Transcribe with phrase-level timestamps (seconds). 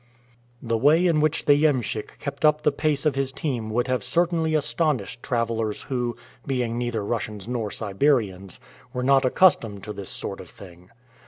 [0.63, 4.03] The way in which the iemschik kept up the pace of his team would have
[4.03, 8.59] certainly astonished travelers who, being neither Russians nor Siberians,
[8.93, 10.89] were not accustomed to this sort of thing.